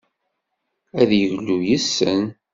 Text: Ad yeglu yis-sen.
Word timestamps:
Ad 1.01 1.11
yeglu 1.19 1.57
yis-sen. 1.67 2.23